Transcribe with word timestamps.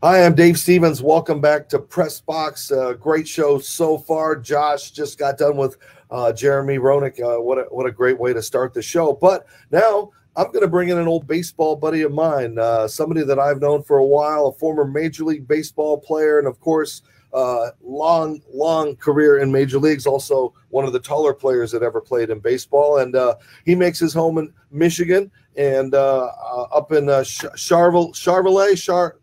Hi, 0.00 0.24
I'm 0.24 0.36
Dave 0.36 0.56
Stevens. 0.56 1.02
Welcome 1.02 1.40
back 1.40 1.68
to 1.70 1.80
Press 1.80 2.20
Box. 2.20 2.70
Uh, 2.70 2.92
great 2.92 3.26
show 3.26 3.58
so 3.58 3.98
far. 3.98 4.36
Josh 4.36 4.92
just 4.92 5.18
got 5.18 5.38
done 5.38 5.56
with 5.56 5.76
uh, 6.12 6.32
Jeremy 6.32 6.78
Roenick. 6.78 7.18
Uh, 7.20 7.42
what 7.42 7.58
a, 7.58 7.62
what 7.62 7.84
a 7.84 7.90
great 7.90 8.16
way 8.16 8.32
to 8.32 8.40
start 8.40 8.72
the 8.72 8.80
show. 8.80 9.12
But 9.12 9.46
now 9.72 10.12
I'm 10.36 10.52
going 10.52 10.60
to 10.60 10.68
bring 10.68 10.90
in 10.90 10.98
an 10.98 11.08
old 11.08 11.26
baseball 11.26 11.74
buddy 11.74 12.02
of 12.02 12.12
mine, 12.12 12.60
uh, 12.60 12.86
somebody 12.86 13.24
that 13.24 13.40
I've 13.40 13.60
known 13.60 13.82
for 13.82 13.98
a 13.98 14.06
while, 14.06 14.46
a 14.46 14.52
former 14.52 14.84
Major 14.84 15.24
League 15.24 15.48
Baseball 15.48 15.98
player, 15.98 16.38
and 16.38 16.46
of 16.46 16.60
course, 16.60 17.02
uh, 17.34 17.70
long, 17.82 18.40
long 18.54 18.94
career 18.94 19.38
in 19.38 19.50
major 19.50 19.80
leagues. 19.80 20.06
Also, 20.06 20.54
one 20.68 20.84
of 20.84 20.92
the 20.92 21.00
taller 21.00 21.34
players 21.34 21.72
that 21.72 21.82
ever 21.82 22.00
played 22.00 22.30
in 22.30 22.38
baseball, 22.38 22.98
and 22.98 23.16
uh, 23.16 23.34
he 23.64 23.74
makes 23.74 23.98
his 23.98 24.14
home 24.14 24.38
in 24.38 24.52
Michigan 24.70 25.28
and 25.56 25.92
up 25.92 26.92
in 26.92 27.06
Charvel, 27.06 28.14
Charlevoix, 28.14 28.76
Char. 28.76 29.16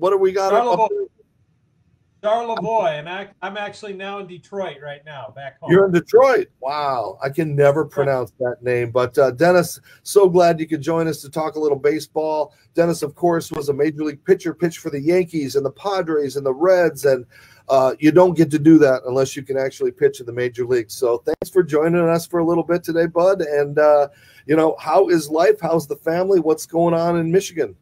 What 0.00 0.10
do 0.10 0.16
we 0.16 0.32
got? 0.32 0.50
Charlevoix. 0.50 0.88
Charlevoix, 2.22 2.98
and 2.98 3.08
I, 3.08 3.28
am 3.42 3.56
actually 3.56 3.92
now 3.94 4.18
in 4.18 4.26
Detroit 4.26 4.76
right 4.82 5.02
now, 5.06 5.32
back 5.34 5.58
home. 5.60 5.70
You're 5.70 5.86
in 5.86 5.92
Detroit. 5.92 6.48
Wow, 6.60 7.18
I 7.22 7.28
can 7.30 7.54
never 7.54 7.84
pronounce 7.84 8.32
that 8.40 8.62
name. 8.62 8.90
But 8.90 9.16
uh, 9.16 9.30
Dennis, 9.32 9.80
so 10.02 10.28
glad 10.28 10.60
you 10.60 10.66
could 10.66 10.82
join 10.82 11.06
us 11.06 11.20
to 11.22 11.30
talk 11.30 11.54
a 11.54 11.60
little 11.60 11.78
baseball. 11.78 12.54
Dennis, 12.74 13.02
of 13.02 13.14
course, 13.14 13.50
was 13.52 13.68
a 13.68 13.74
major 13.74 14.04
league 14.04 14.24
pitcher, 14.24 14.54
pitched 14.54 14.78
for 14.78 14.90
the 14.90 15.00
Yankees 15.00 15.56
and 15.56 15.64
the 15.64 15.70
Padres 15.70 16.36
and 16.36 16.44
the 16.44 16.52
Reds, 16.52 17.04
and 17.04 17.24
uh, 17.68 17.94
you 17.98 18.10
don't 18.10 18.36
get 18.36 18.50
to 18.50 18.58
do 18.58 18.78
that 18.78 19.02
unless 19.06 19.36
you 19.36 19.42
can 19.42 19.56
actually 19.56 19.90
pitch 19.90 20.20
in 20.20 20.26
the 20.26 20.32
major 20.32 20.66
leagues. 20.66 20.94
So 20.94 21.18
thanks 21.18 21.50
for 21.50 21.62
joining 21.62 22.06
us 22.08 22.26
for 22.26 22.40
a 22.40 22.44
little 22.44 22.64
bit 22.64 22.82
today, 22.82 23.06
Bud. 23.06 23.42
And 23.42 23.78
uh, 23.78 24.08
you 24.46 24.56
know, 24.56 24.76
how 24.78 25.08
is 25.08 25.30
life? 25.30 25.58
How's 25.60 25.86
the 25.86 25.96
family? 25.96 26.40
What's 26.40 26.66
going 26.66 26.94
on 26.94 27.18
in 27.18 27.30
Michigan? 27.30 27.76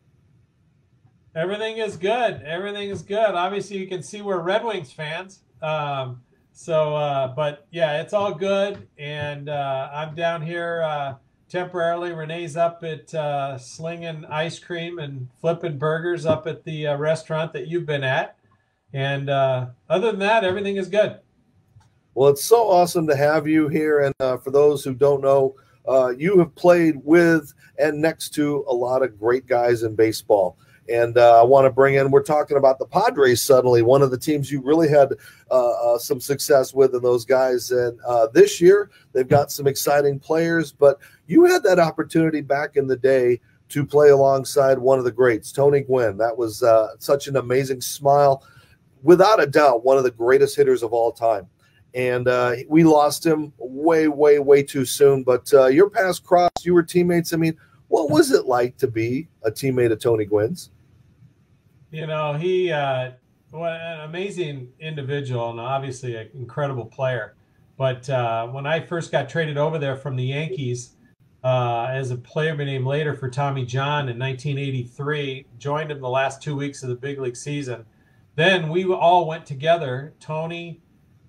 Everything 1.39 1.77
is 1.79 1.97
good. 1.97 2.43
Everything 2.43 2.91
is 2.91 3.03
good. 3.03 3.31
Obviously, 3.37 3.79
you 3.79 3.87
can 3.87 4.03
see 4.03 4.23
we're 4.23 4.41
Red 4.41 4.65
Wings 4.65 4.91
fans. 4.91 5.43
Um, 5.63 6.21
so, 6.53 6.97
uh, 6.97 7.29
but 7.29 7.65
yeah, 7.71 8.01
it's 8.01 8.13
all 8.13 8.35
good. 8.35 8.89
And 8.99 9.49
uh, 9.49 9.89
I'm 9.95 10.17
down 10.17 10.43
here 10.43 10.83
uh, 10.83 11.15
temporarily. 11.49 12.13
Renee's 12.13 12.57
up 12.57 12.83
at 12.83 13.15
uh, 13.15 13.57
slinging 13.57 14.25
ice 14.25 14.59
cream 14.59 14.99
and 14.99 15.29
flipping 15.41 15.79
burgers 15.79 16.27
up 16.27 16.49
at 16.49 16.65
the 16.65 16.89
uh, 16.89 16.97
restaurant 16.97 17.53
that 17.53 17.69
you've 17.69 17.87
been 17.87 18.03
at. 18.03 18.37
And 18.93 19.31
uh, 19.31 19.67
other 19.89 20.11
than 20.11 20.19
that, 20.19 20.43
everything 20.43 20.75
is 20.75 20.89
good. 20.89 21.21
Well, 22.15 22.31
it's 22.31 22.43
so 22.43 22.69
awesome 22.69 23.07
to 23.07 23.15
have 23.15 23.47
you 23.47 23.69
here. 23.69 24.01
And 24.01 24.43
for 24.43 24.51
those 24.51 24.83
who 24.83 24.93
don't 24.93 25.23
know, 25.23 25.55
you 26.19 26.41
have 26.41 26.53
played 26.57 26.97
with 27.05 27.55
and 27.79 28.03
next 28.03 28.31
to 28.31 28.65
a 28.67 28.75
lot 28.75 29.05
of 29.05 29.21
great 29.21 29.47
guys 29.47 29.85
in 29.85 29.95
baseball. 29.95 30.59
And 30.89 31.19
uh, 31.19 31.41
I 31.41 31.45
want 31.45 31.67
to 31.67 31.71
bring 31.71 31.97
in, 31.97 32.11
we're 32.11 32.23
talking 32.23 32.57
about 32.57 32.79
the 32.79 32.87
Padres 32.87 33.43
suddenly, 33.43 33.83
one 33.83 34.01
of 34.01 34.11
the 34.11 34.19
teams 34.19 34.51
you 34.51 34.63
really 34.63 34.89
had 34.89 35.13
uh, 35.51 35.71
uh, 35.95 35.99
some 35.99 36.19
success 36.19 36.73
with, 36.73 36.95
and 36.95 37.03
those 37.03 37.27
guys. 37.27 37.71
And 37.71 38.01
uh, 38.07 38.29
this 38.33 38.59
year, 38.59 38.91
they've 39.13 39.29
got 39.29 39.53
some 39.53 39.67
exciting 39.67 40.19
players, 40.19 40.73
but 40.73 40.99
you 41.27 41.45
had 41.45 41.63
that 41.65 41.79
opportunity 41.79 42.41
back 42.41 42.77
in 42.77 42.87
the 42.87 42.97
day 42.97 43.39
to 43.69 43.85
play 43.85 44.09
alongside 44.09 44.79
one 44.79 44.99
of 44.99 45.05
the 45.05 45.13
greats, 45.13 45.53
Tony 45.53 45.81
Gwynn. 45.81 46.17
That 46.17 46.39
was 46.39 46.63
uh, 46.63 46.95
such 46.99 47.29
an 47.29 47.37
amazing 47.37 47.83
smile. 47.83 48.43
Without 49.03 49.43
a 49.43 49.47
doubt, 49.47 49.85
one 49.85 49.99
of 49.99 50.05
the 50.05 50.11
greatest 50.11 50.57
hitters 50.57 50.83
of 50.83 50.95
all 50.95 51.13
time. 51.13 51.47
And 51.95 52.29
uh, 52.29 52.55
we 52.67 52.83
lost 52.83 53.27
him 53.27 53.53
way, 53.59 54.09
way, 54.09 54.39
way 54.39 54.63
too 54.63 54.87
soon. 54.87 55.23
But 55.23 55.53
your 55.53 55.91
past 55.91 56.25
cross, 56.25 56.51
you 56.63 56.73
were 56.73 56.83
teammates. 56.83 57.35
I 57.35 57.37
mean, 57.37 57.57
what 57.89 58.11
was 58.11 58.33
it 58.33 58.47
like 58.47 58.79
to 58.79 58.87
be 58.87 59.29
a 59.43 59.51
teammate 59.51 59.93
of 59.93 60.01
Tony 60.01 60.25
Gwynn's? 60.25 60.71
You 61.91 62.07
know, 62.07 62.35
he 62.35 62.71
uh, 62.71 63.13
what 63.51 63.73
an 63.73 64.01
amazing 64.01 64.69
individual 64.79 65.51
and 65.51 65.61
obviously 65.61 66.17
an 66.17 66.29
incredible 66.35 66.85
player. 66.85 67.35
But 67.79 68.09
uh, 68.11 68.49
when 68.49 68.67
I 68.67 68.81
first 68.81 69.11
got 69.11 69.29
traded 69.29 69.57
over 69.57 69.79
there 69.79 69.97
from 69.97 70.17
the 70.17 70.25
Yankees 70.25 70.97
uh, 71.45 71.87
as 71.91 72.11
a 72.11 72.17
player 72.17 72.55
named 72.57 72.85
later 72.85 73.15
for 73.15 73.31
Tommy 73.31 73.65
John 73.65 74.09
in 74.09 74.19
1983, 74.19 75.47
joined 75.59 75.91
him 75.91 76.01
the 76.01 76.09
last 76.09 76.43
two 76.43 76.57
weeks 76.57 76.83
of 76.83 76.91
the 76.91 76.97
big 76.97 77.21
league 77.21 77.37
season. 77.37 77.87
Then 78.35 78.69
we 78.69 78.85
all 78.85 79.27
went 79.27 79.47
together. 79.47 80.13
Tony, 80.21 80.81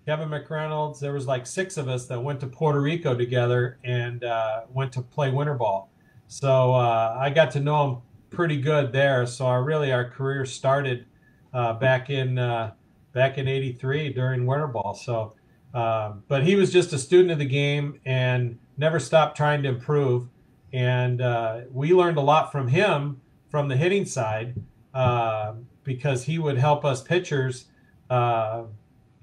Kevin 0.06 0.30
McReynolds, 0.30 1.00
there 1.00 1.14
was 1.14 1.28
like 1.28 1.46
six 1.46 1.78
of 1.78 1.88
us 1.88 2.08
that 2.08 2.20
went 2.20 2.40
to 2.42 2.48
Puerto 2.48 2.82
Rico 2.82 3.16
together 3.16 3.78
and 3.84 4.24
uh, 4.24 4.64
went 4.74 4.92
to 4.94 5.02
play 5.02 5.32
winter 5.32 5.54
ball. 5.54 5.90
So 6.28 6.74
uh, 6.74 7.16
I 7.18 7.30
got 7.30 7.52
to 7.52 7.60
know 7.60 7.88
him 7.88 7.98
pretty 8.30 8.60
good 8.60 8.92
there. 8.92 9.26
So 9.26 9.46
our 9.46 9.64
really 9.64 9.92
our 9.92 10.10
career 10.10 10.46
started 10.46 11.06
uh, 11.54 11.74
back 11.74 12.10
in 12.10 12.38
uh, 12.38 12.74
back 13.14 13.38
in 13.38 13.48
'83 13.48 14.14
during 14.14 14.46
winter 14.46 14.68
ball. 14.68 14.94
So, 14.94 15.36
um, 15.74 16.24
but 16.28 16.44
he 16.44 16.56
was 16.56 16.72
just 16.72 16.94
a 16.94 16.98
student 16.98 17.32
of 17.32 17.40
the 17.40 17.46
game 17.46 18.00
and 18.06 18.58
never 18.78 19.00
stopped 19.00 19.38
trying 19.38 19.64
to 19.64 19.70
improve. 19.70 20.28
And 20.72 21.22
uh, 21.22 21.62
we 21.72 21.94
learned 21.94 22.18
a 22.18 22.22
lot 22.22 22.52
from 22.52 22.68
him 22.68 23.22
from 23.50 23.68
the 23.68 23.76
hitting 23.76 24.06
side 24.06 24.56
uh, 24.94 25.54
because 25.84 26.24
he 26.24 26.38
would 26.38 26.58
help 26.58 26.86
us 26.86 27.02
pitchers 27.02 27.66
uh, 28.10 28.64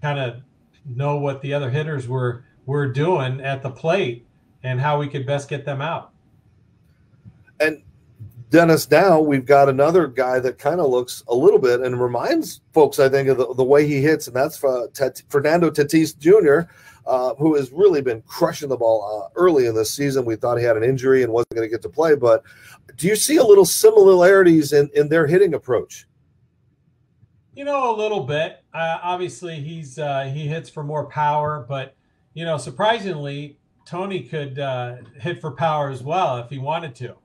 kind 0.02 0.18
of 0.18 0.42
know 0.84 1.16
what 1.16 1.40
the 1.42 1.54
other 1.54 1.70
hitters 1.70 2.08
were 2.08 2.44
were 2.66 2.86
doing 2.86 3.40
at 3.40 3.62
the 3.62 3.70
plate 3.70 4.26
and 4.62 4.80
how 4.80 4.98
we 4.98 5.08
could 5.08 5.24
best 5.24 5.48
get 5.48 5.64
them 5.64 5.80
out. 5.80 6.10
And 7.60 7.82
Dennis, 8.56 8.90
now 8.90 9.20
we've 9.20 9.44
got 9.44 9.68
another 9.68 10.06
guy 10.06 10.40
that 10.40 10.58
kind 10.58 10.80
of 10.80 10.88
looks 10.88 11.22
a 11.28 11.34
little 11.34 11.58
bit 11.58 11.82
and 11.82 12.00
reminds 12.00 12.62
folks, 12.72 12.98
I 12.98 13.06
think, 13.06 13.28
of 13.28 13.36
the, 13.36 13.52
the 13.52 13.62
way 13.62 13.86
he 13.86 14.00
hits, 14.00 14.28
and 14.28 14.34
that's 14.34 14.56
for 14.56 14.88
Tet- 14.94 15.22
Fernando 15.28 15.68
Tatis 15.68 16.16
Jr., 16.16 16.72
uh, 17.06 17.34
who 17.34 17.54
has 17.56 17.70
really 17.70 18.00
been 18.00 18.22
crushing 18.22 18.70
the 18.70 18.76
ball 18.78 19.04
uh, 19.04 19.38
early 19.38 19.66
in 19.66 19.74
this 19.74 19.92
season. 19.92 20.24
We 20.24 20.36
thought 20.36 20.56
he 20.56 20.64
had 20.64 20.78
an 20.78 20.84
injury 20.84 21.22
and 21.22 21.34
wasn't 21.34 21.54
going 21.54 21.68
to 21.68 21.70
get 21.70 21.82
to 21.82 21.90
play, 21.90 22.16
but 22.16 22.44
do 22.96 23.06
you 23.06 23.14
see 23.14 23.36
a 23.36 23.44
little 23.44 23.66
similarities 23.66 24.72
in, 24.72 24.88
in 24.94 25.10
their 25.10 25.26
hitting 25.26 25.52
approach? 25.52 26.06
You 27.52 27.66
know, 27.66 27.94
a 27.94 27.94
little 27.94 28.20
bit. 28.20 28.64
Uh, 28.72 29.00
obviously, 29.02 29.56
he's 29.56 29.98
uh, 29.98 30.30
he 30.32 30.46
hits 30.46 30.70
for 30.70 30.82
more 30.82 31.04
power, 31.04 31.66
but 31.68 31.94
you 32.32 32.46
know, 32.46 32.56
surprisingly, 32.56 33.58
Tony 33.84 34.22
could 34.22 34.58
uh, 34.58 34.96
hit 35.20 35.42
for 35.42 35.50
power 35.50 35.90
as 35.90 36.02
well 36.02 36.38
if 36.38 36.48
he 36.48 36.56
wanted 36.56 36.94
to 36.94 37.16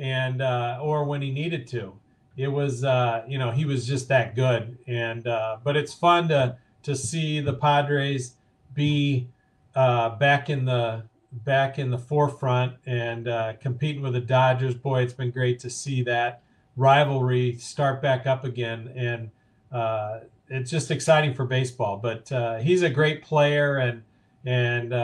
and 0.00 0.40
uh, 0.40 0.78
or 0.82 1.04
when 1.04 1.22
he 1.22 1.30
needed 1.30 1.66
to. 1.68 1.92
It 2.36 2.48
was 2.48 2.82
uh, 2.84 3.22
you 3.28 3.38
know 3.38 3.50
he 3.50 3.64
was 3.64 3.86
just 3.86 4.08
that 4.08 4.34
good, 4.34 4.78
and 4.86 5.26
uh, 5.26 5.58
but 5.62 5.76
it's 5.76 5.92
fun 5.92 6.28
to 6.28 6.56
to 6.84 6.96
see 6.96 7.40
the 7.40 7.52
Padres 7.52 8.34
be 8.74 9.28
uh, 9.74 10.16
back 10.16 10.48
in 10.48 10.64
the 10.64 11.04
back 11.44 11.78
in 11.78 11.90
the 11.90 11.98
forefront 11.98 12.74
and 12.86 13.28
uh, 13.28 13.52
competing 13.60 14.02
with 14.02 14.14
the 14.14 14.20
Dodgers. 14.20 14.74
Boy, 14.74 15.02
it's 15.02 15.12
been 15.12 15.30
great 15.30 15.58
to 15.60 15.70
see 15.70 16.02
that 16.04 16.42
rivalry 16.76 17.56
start 17.58 18.00
back 18.00 18.26
up 18.26 18.44
again, 18.44 18.90
and 18.96 19.30
uh, 19.70 20.20
it's 20.48 20.70
just 20.70 20.90
exciting 20.90 21.34
for 21.34 21.44
baseball. 21.44 21.98
But 21.98 22.60
he's 22.62 22.82
a 22.82 22.90
great 22.90 23.22
player, 23.22 23.76
and 23.76 24.02
and 24.46 24.94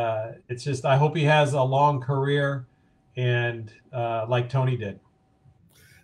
it's 0.49 0.65
just 0.65 0.87
I 0.87 0.97
hope 0.97 1.15
he 1.15 1.25
has 1.25 1.53
a 1.53 1.63
long 1.63 2.01
career 2.01 2.65
and 3.17 3.73
uh, 3.93 4.27
like 4.29 4.49
Tony 4.49 4.77
did. 4.77 5.01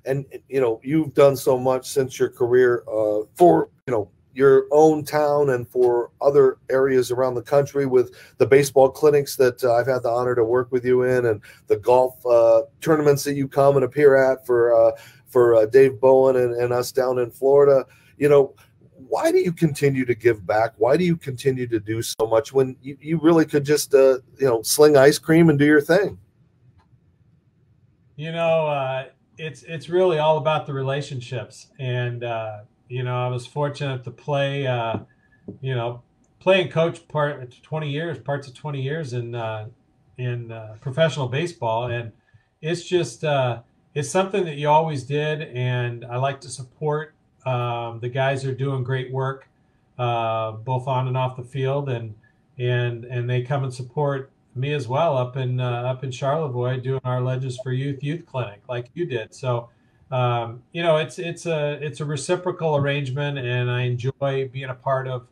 And 0.05 0.27
you 0.49 0.61
know, 0.61 0.81
you've 0.83 1.15
done 1.15 1.37
so 1.37 1.59
much 1.59 1.89
since 1.89 2.19
your 2.19 2.29
career 2.29 2.83
uh, 2.89 3.21
for 3.35 3.69
you 3.87 3.93
know 3.93 4.11
your 4.35 4.67
own 4.71 5.05
town 5.05 5.51
and 5.51 5.69
for 5.69 6.11
other 6.21 6.59
areas 6.71 7.11
around 7.11 7.35
the 7.35 7.43
country 7.43 7.87
with 7.87 8.15
the 8.39 8.47
baseball 8.47 8.89
clinics 8.89 9.37
that 9.37 9.63
uh, 9.63 9.75
I've 9.75 9.87
had 9.87 10.03
the 10.03 10.09
honor 10.09 10.35
to 10.35 10.45
work 10.45 10.73
with 10.73 10.85
you 10.85 11.03
in, 11.03 11.27
and 11.27 11.41
the 11.67 11.77
golf 11.77 12.25
uh, 12.27 12.63
tournaments 12.81 13.25
that 13.25 13.35
you 13.35 13.47
come 13.47 13.77
and 13.77 13.85
appear 13.85 14.17
at 14.17 14.45
for 14.47 14.75
uh, 14.75 14.93
for 15.27 15.55
uh, 15.55 15.67
Dave 15.67 16.01
Bowen 16.01 16.37
and, 16.37 16.55
and 16.55 16.73
us 16.73 16.93
down 16.93 17.19
in 17.19 17.31
Florida. 17.31 17.87
You 18.17 18.29
know, 18.29 18.55
why 19.09 19.31
do 19.31 19.39
you 19.39 19.53
continue 19.53 20.05
to 20.05 20.15
give 20.15 20.47
back? 20.47 20.73
Why 20.79 20.97
do 20.97 21.05
you 21.05 21.17
continue 21.17 21.67
to 21.67 21.79
do 21.81 22.03
so 22.03 22.27
much 22.27 22.53
when 22.53 22.77
you, 22.83 22.97
you 23.01 23.19
really 23.19 23.45
could 23.45 23.65
just 23.65 23.95
uh, 23.95 24.19
you 24.39 24.47
know 24.47 24.63
sling 24.63 24.97
ice 24.97 25.19
cream 25.19 25.51
and 25.51 25.59
do 25.59 25.67
your 25.67 25.81
thing? 25.81 26.19
You 28.17 28.31
know, 28.33 28.67
uh, 28.67 29.07
it's 29.39 29.63
it's 29.63 29.89
really 29.89 30.19
all 30.19 30.37
about 30.37 30.67
the 30.67 30.75
relationships, 30.75 31.69
and 31.79 32.23
uh, 32.23 32.61
you 32.89 33.03
know, 33.03 33.17
I 33.17 33.29
was 33.29 33.47
fortunate 33.47 34.05
to 34.05 34.11
play, 34.11 34.67
uh, 34.67 34.99
you 35.61 35.75
know, 35.75 36.03
play 36.39 36.63
and 36.63 36.71
coach 36.71 37.09
part 37.09 37.55
twenty 37.63 37.91
years, 37.91 38.19
parts 38.19 38.49
of 38.49 38.55
twenty 38.55 38.83
years 38.83 39.15
in 39.15 39.35
uh, 39.35 39.69
in 40.19 40.53
uh, 40.53 40.77
professional 40.81 41.29
baseball, 41.29 41.87
and 41.87 42.13
it's 42.61 42.85
just 42.85 43.25
uh, 43.25 43.63
it's 43.95 44.11
something 44.11 44.45
that 44.45 44.57
you 44.57 44.69
always 44.69 45.05
did, 45.05 45.43
and 45.43 46.05
I 46.05 46.19
like 46.19 46.41
to 46.43 46.51
support. 46.51 47.15
Um, 47.47 47.99
the 48.01 48.09
guys 48.09 48.45
are 48.45 48.55
doing 48.55 48.85
great 48.85 49.11
work, 49.11 49.49
both 49.97 50.87
on 50.87 51.09
and 51.09 51.17
off 51.17 51.37
the 51.37 51.45
field, 51.45 51.89
and 51.89 52.15
and 52.59 53.07
and 53.07 53.29
they 53.29 53.41
come 53.41 53.65
and 53.65 53.73
support 53.73 54.32
me 54.55 54.73
as 54.73 54.87
well 54.89 55.17
up 55.17 55.37
in 55.37 55.61
uh, 55.61 55.83
up 55.83 56.05
in 56.05 56.11
Charlevoix 56.11 56.83
doing 56.83 57.01
our 57.05 57.21
Legends 57.21 57.59
for 57.63 57.73
Youth 57.73 58.03
youth 58.03 58.27
clinic 58.27 58.63
like 58.69 58.89
you 58.95 59.07
did. 59.07 59.35
So 59.35 59.69
um, 60.13 60.63
you 60.73 60.83
know, 60.83 60.99
it's 60.99 61.19
it's 61.19 61.47
a 61.47 61.79
it's 61.81 62.01
a 62.01 62.05
reciprocal 62.05 62.77
arrangement, 62.77 63.39
and 63.39 63.71
I 63.71 63.83
enjoy 63.83 64.51
being 64.53 64.69
a 64.69 64.75
part 64.75 65.09
of 65.09 65.27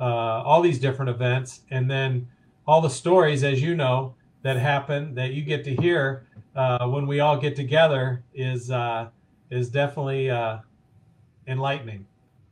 uh, 0.00 0.02
all 0.02 0.60
these 0.60 0.80
different 0.80 1.08
events, 1.08 1.60
and 1.70 1.88
then 1.88 2.26
all 2.66 2.80
the 2.80 2.90
stories, 2.90 3.44
as 3.44 3.62
you 3.62 3.76
know, 3.76 4.14
that 4.42 4.56
happen 4.56 5.14
that 5.14 5.34
you 5.34 5.42
get 5.42 5.62
to 5.64 5.76
hear 5.76 6.26
uh, 6.56 6.84
when 6.88 7.06
we 7.06 7.20
all 7.20 7.38
get 7.38 7.54
together 7.54 8.24
is 8.34 8.72
uh, 8.72 9.08
is 9.50 9.70
definitely 9.70 10.30
uh, 10.30 10.58
enlightening. 11.46 12.04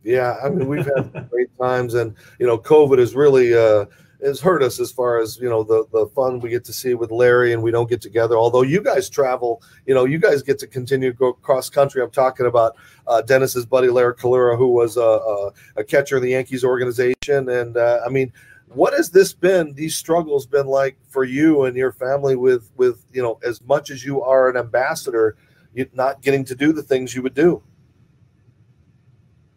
Yeah, 0.04 0.36
I 0.42 0.50
mean 0.50 0.68
we've 0.68 0.86
had 0.86 1.28
great 1.30 1.50
times, 1.58 1.94
and 1.94 2.14
you 2.38 2.46
know, 2.46 2.58
COVID 2.58 2.98
has 2.98 3.16
really 3.16 3.54
uh, 3.56 3.86
has 4.24 4.40
hurt 4.40 4.62
us 4.62 4.78
as 4.80 4.90
far 4.90 5.18
as 5.18 5.38
you 5.38 5.48
know 5.48 5.62
the 5.62 5.84
the 5.92 6.06
fun 6.08 6.40
we 6.40 6.50
get 6.50 6.64
to 6.64 6.72
see 6.72 6.94
with 6.94 7.10
Larry, 7.10 7.52
and 7.52 7.62
we 7.62 7.70
don't 7.70 7.88
get 7.88 8.00
together. 8.00 8.36
Although 8.36 8.62
you 8.62 8.80
guys 8.82 9.10
travel, 9.10 9.62
you 9.86 9.94
know, 9.94 10.04
you 10.04 10.18
guys 10.18 10.42
get 10.42 10.58
to 10.60 10.66
continue 10.66 11.12
to 11.12 11.16
go 11.16 11.32
cross 11.32 11.68
country. 11.68 12.02
I'm 12.02 12.10
talking 12.10 12.46
about 12.46 12.76
uh, 13.06 13.22
Dennis's 13.22 13.66
buddy 13.66 13.88
Larry 13.88 14.14
Kalura, 14.14 14.56
who 14.56 14.68
was 14.68 14.96
a, 14.96 15.00
a, 15.00 15.52
a, 15.76 15.84
catcher 15.84 16.16
in 16.16 16.22
the 16.22 16.30
Yankees 16.30 16.64
organization, 16.64 17.48
and 17.48 17.76
uh, 17.76 18.00
I 18.04 18.08
mean. 18.08 18.32
What 18.74 18.94
has 18.94 19.10
this 19.10 19.34
been? 19.34 19.74
These 19.74 19.96
struggles 19.96 20.46
been 20.46 20.66
like 20.66 20.96
for 21.06 21.24
you 21.24 21.64
and 21.64 21.76
your 21.76 21.92
family 21.92 22.36
with 22.36 22.70
with 22.74 23.04
you 23.12 23.20
know 23.20 23.38
as 23.44 23.60
much 23.60 23.90
as 23.90 24.02
you 24.02 24.22
are 24.22 24.48
an 24.48 24.56
ambassador, 24.56 25.36
you 25.74 25.86
not 25.92 26.22
getting 26.22 26.42
to 26.46 26.54
do 26.54 26.72
the 26.72 26.82
things 26.82 27.14
you 27.14 27.20
would 27.20 27.34
do. 27.34 27.62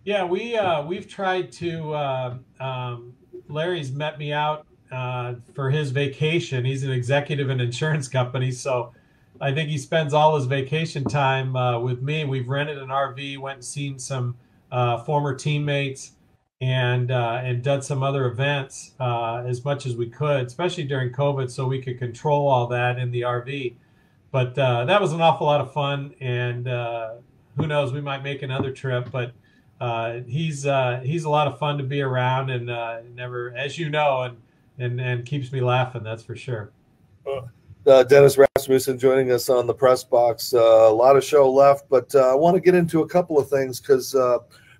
Yeah, 0.03 0.25
we 0.25 0.57
uh, 0.57 0.83
we've 0.83 1.07
tried 1.07 1.49
to. 1.53 1.93
Uh, 1.93 2.37
um, 2.59 3.13
Larry's 3.47 3.91
met 3.91 4.17
me 4.17 4.31
out 4.31 4.65
uh, 4.91 5.35
for 5.53 5.69
his 5.69 5.91
vacation. 5.91 6.65
He's 6.65 6.83
an 6.83 6.91
executive 6.91 7.49
in 7.49 7.59
insurance 7.59 8.07
company, 8.07 8.51
so 8.51 8.93
I 9.41 9.53
think 9.53 9.69
he 9.69 9.77
spends 9.77 10.13
all 10.13 10.35
his 10.35 10.45
vacation 10.45 11.03
time 11.03 11.55
uh, 11.55 11.79
with 11.79 12.01
me. 12.01 12.23
We've 12.25 12.47
rented 12.47 12.77
an 12.77 12.89
RV, 12.89 13.37
went 13.39 13.55
and 13.57 13.65
seen 13.65 13.99
some 13.99 14.35
uh, 14.71 15.03
former 15.03 15.33
teammates, 15.35 16.13
and 16.61 17.11
uh, 17.11 17.41
and 17.43 17.61
done 17.61 17.81
some 17.81 18.01
other 18.01 18.27
events 18.27 18.93
as 18.99 19.63
much 19.65 19.85
as 19.85 19.95
we 19.95 20.07
could, 20.07 20.45
especially 20.45 20.85
during 20.85 21.11
COVID, 21.11 21.51
so 21.51 21.67
we 21.67 21.81
could 21.81 21.99
control 21.99 22.47
all 22.47 22.67
that 22.67 22.97
in 22.97 23.11
the 23.11 23.21
RV. 23.21 23.75
But 24.31 24.55
that 24.55 25.01
was 25.01 25.13
an 25.13 25.21
awful 25.21 25.47
lot 25.47 25.61
of 25.61 25.73
fun, 25.73 26.13
and 26.19 26.67
who 27.57 27.67
knows, 27.67 27.93
we 27.93 28.01
might 28.01 28.23
make 28.23 28.41
another 28.41 28.71
trip, 28.71 29.09
but 29.11 29.33
uh, 29.81 30.19
he's 30.25 30.65
uh, 30.65 31.01
he's 31.03 31.25
a 31.25 31.29
lot 31.29 31.47
of 31.47 31.59
fun 31.59 31.77
to 31.77 31.83
be 31.83 32.01
around 32.01 32.49
and 32.49 32.69
uh, 32.69 32.99
never, 33.13 33.53
as 33.55 33.77
you 33.77 33.89
know, 33.89 34.23
and 34.23 34.37
and 34.79 35.01
and 35.01 35.25
keeps 35.25 35.51
me 35.51 35.61
laughing. 35.61 36.03
That's 36.03 36.23
for 36.23 36.35
sure. 36.35 36.71
Uh, 37.85 38.03
Dennis 38.03 38.37
Rasmussen 38.37 38.97
joining 38.97 39.31
us 39.31 39.49
on 39.49 39.67
the 39.67 39.73
press 39.73 40.03
box. 40.03 40.53
Uh, 40.53 40.59
a 40.59 40.93
lot 40.93 41.15
of 41.15 41.23
show 41.23 41.51
left, 41.51 41.89
but 41.89 42.13
uh, 42.15 42.31
I 42.31 42.35
want 42.35 42.55
to 42.55 42.61
get 42.61 42.73
into 42.73 43.01
a 43.01 43.07
couple 43.07 43.37
of 43.37 43.49
things 43.49 43.79
because 43.79 44.15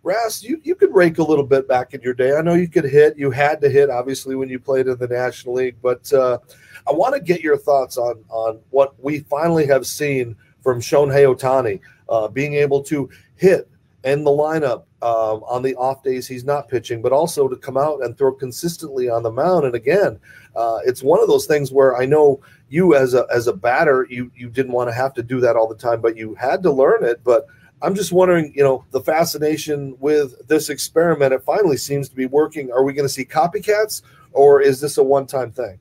Ras, 0.04 0.44
you 0.44 0.62
you 0.64 0.76
could 0.76 0.94
rake 0.94 1.18
a 1.18 1.24
little 1.24 1.46
bit 1.46 1.68
back 1.68 1.94
in 1.94 2.02
your 2.02 2.14
day. 2.14 2.36
I 2.36 2.42
know 2.42 2.54
you 2.54 2.68
could 2.68 2.86
hit. 2.86 3.18
You 3.18 3.32
had 3.32 3.60
to 3.62 3.70
hit, 3.70 3.90
obviously, 3.90 4.36
when 4.36 4.50
you 4.50 4.60
played 4.60 4.88
in 4.88 4.98
the 4.98 5.08
National 5.08 5.56
League. 5.56 5.76
But 5.82 6.12
I 6.14 6.92
want 6.92 7.16
to 7.16 7.20
get 7.20 7.42
your 7.42 7.58
thoughts 7.58 7.98
on 7.98 8.24
on 8.30 8.60
what 8.70 8.94
we 9.04 9.20
finally 9.20 9.66
have 9.66 9.86
seen 9.86 10.38
from 10.62 10.80
Shohei 10.80 11.36
Ohtani, 11.36 12.34
being 12.34 12.54
able 12.54 12.82
to 12.84 13.10
hit 13.36 13.70
in 14.06 14.24
the 14.24 14.32
lineup 14.32 14.84
um, 15.02 15.44
on 15.46 15.64
the 15.64 15.76
off 15.76 16.04
days 16.04 16.28
he's 16.28 16.46
not 16.46 16.70
pitching, 16.70 17.02
but 17.02 17.12
also 17.12 17.48
to 17.48 17.56
come 17.56 17.76
out 17.76 18.04
and 18.04 18.16
throw 18.18 18.32
consistently 18.32 19.10
on 19.10 19.24
the 19.24 19.32
mound. 19.32 19.66
And 19.66 19.74
again, 19.74 20.20
uh, 20.56 20.80
it's 20.86 21.02
one 21.02 21.20
of 21.22 21.28
those 21.28 21.48
things 21.48 21.72
where 21.72 21.98
I 21.98 22.06
know 22.06 22.40
you 22.70 22.96
as 22.96 23.16
a 23.16 23.26
as 23.34 23.48
a 23.48 23.54
batter, 23.54 24.08
you 24.10 24.32
you 24.36 24.50
didn't 24.50 24.74
want 24.74 24.90
to 24.90 24.94
have 24.94 25.14
to 25.16 25.24
do 25.24 25.40
that 25.42 25.56
all 25.56 25.68
the 25.68 25.76
time, 25.76 26.02
but 26.02 26.16
you 26.16 26.36
had 26.36 26.62
to 26.64 26.72
learn 26.72 27.04
it. 27.04 27.24
But 27.24 27.48
I'm 27.82 27.96
just 27.96 28.12
wondering, 28.12 28.54
you 28.56 28.64
know, 28.64 28.86
the 28.92 29.02
fascination 29.02 29.98
with 30.00 30.48
this 30.48 30.70
experiment. 30.70 31.34
It 31.34 31.44
finally 31.44 31.78
seems 31.78 32.08
to 32.10 32.16
be 32.16 32.28
working. 32.28 32.72
Are 32.72 32.84
we 32.84 32.94
going 32.94 33.08
to 33.08 33.14
see 33.14 33.26
copycats, 33.26 34.04
or 34.34 34.62
is 34.62 34.80
this 34.80 34.98
a 34.98 35.04
one 35.04 35.26
time 35.26 35.52
thing? 35.52 35.80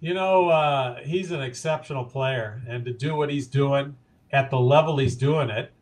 You 0.00 0.12
know, 0.12 0.50
uh, 0.50 1.00
he's 1.00 1.30
an 1.30 1.40
exceptional 1.40 2.04
player, 2.04 2.60
and 2.68 2.84
to 2.84 2.92
do 2.92 3.16
what 3.16 3.30
he's 3.30 3.46
doing 3.46 3.96
at 4.30 4.50
the 4.50 4.58
level 4.58 4.98
he's 4.98 5.16
doing 5.16 5.48
it 5.48 5.72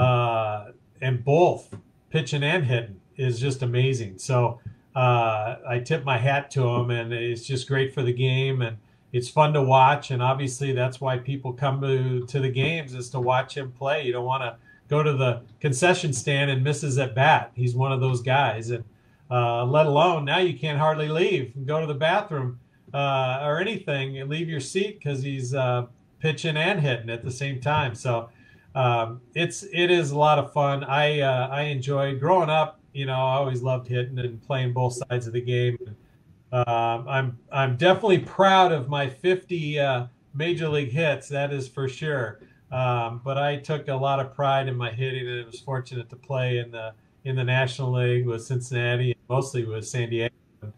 uh, 0.00 0.72
and 1.00 1.24
both 1.24 1.76
pitching 2.10 2.42
and 2.42 2.64
hitting 2.64 3.00
is 3.16 3.38
just 3.38 3.62
amazing. 3.62 4.18
So 4.18 4.60
uh, 4.96 5.56
I 5.68 5.80
tip 5.84 6.04
my 6.04 6.18
hat 6.18 6.50
to 6.52 6.66
him, 6.66 6.90
and 6.90 7.12
it's 7.12 7.46
just 7.46 7.68
great 7.68 7.94
for 7.94 8.02
the 8.02 8.12
game, 8.12 8.62
and 8.62 8.76
it's 9.12 9.28
fun 9.28 9.52
to 9.52 9.62
watch. 9.62 10.10
And 10.10 10.22
obviously, 10.22 10.72
that's 10.72 11.00
why 11.00 11.18
people 11.18 11.52
come 11.52 11.80
to 11.82 12.26
to 12.26 12.40
the 12.40 12.50
games 12.50 12.94
is 12.94 13.10
to 13.10 13.20
watch 13.20 13.56
him 13.56 13.72
play. 13.72 14.04
You 14.04 14.12
don't 14.12 14.24
want 14.24 14.42
to 14.42 14.56
go 14.88 15.02
to 15.02 15.12
the 15.12 15.42
concession 15.60 16.12
stand 16.12 16.50
and 16.50 16.64
misses 16.64 16.98
at 16.98 17.14
bat. 17.14 17.52
He's 17.54 17.74
one 17.74 17.92
of 17.92 18.00
those 18.00 18.22
guys, 18.22 18.70
and 18.70 18.84
uh, 19.30 19.64
let 19.64 19.86
alone 19.86 20.24
now 20.24 20.38
you 20.38 20.58
can't 20.58 20.78
hardly 20.78 21.08
leave 21.08 21.54
and 21.54 21.66
go 21.66 21.80
to 21.80 21.86
the 21.86 21.94
bathroom 21.94 22.58
uh, 22.92 23.40
or 23.42 23.60
anything 23.60 24.18
and 24.18 24.28
leave 24.28 24.48
your 24.48 24.60
seat 24.60 24.98
because 24.98 25.22
he's 25.22 25.54
uh, 25.54 25.86
pitching 26.18 26.56
and 26.56 26.80
hitting 26.80 27.10
at 27.10 27.22
the 27.22 27.30
same 27.30 27.60
time. 27.60 27.94
So 27.94 28.28
um, 28.74 29.20
it's 29.34 29.64
it 29.72 29.90
is 29.90 30.10
a 30.12 30.18
lot 30.18 30.38
of 30.38 30.52
fun. 30.52 30.84
I 30.84 31.20
uh, 31.20 31.48
I 31.48 31.62
enjoy 31.62 32.18
growing 32.18 32.50
up. 32.50 32.80
You 32.92 33.06
know, 33.06 33.14
I 33.14 33.36
always 33.36 33.62
loved 33.62 33.88
hitting 33.88 34.18
and 34.18 34.42
playing 34.42 34.72
both 34.72 34.98
sides 35.08 35.26
of 35.26 35.32
the 35.32 35.40
game. 35.40 35.78
Um, 36.52 37.08
I'm 37.08 37.38
I'm 37.52 37.76
definitely 37.76 38.20
proud 38.20 38.72
of 38.72 38.88
my 38.88 39.08
50 39.08 39.78
uh, 39.78 40.06
major 40.34 40.68
league 40.68 40.90
hits. 40.90 41.28
That 41.28 41.52
is 41.52 41.68
for 41.68 41.88
sure. 41.88 42.40
Um, 42.72 43.20
but 43.24 43.36
I 43.36 43.56
took 43.56 43.88
a 43.88 43.94
lot 43.94 44.20
of 44.20 44.34
pride 44.34 44.68
in 44.68 44.76
my 44.76 44.90
hitting, 44.90 45.26
and 45.26 45.38
it 45.38 45.46
was 45.46 45.60
fortunate 45.60 46.08
to 46.10 46.16
play 46.16 46.58
in 46.58 46.70
the 46.70 46.92
in 47.24 47.36
the 47.36 47.44
National 47.44 47.92
League 47.92 48.26
with 48.26 48.44
Cincinnati, 48.44 49.12
and 49.12 49.20
mostly 49.28 49.64
with 49.64 49.86
San 49.86 50.10
Diego, 50.10 50.34
and, 50.62 50.72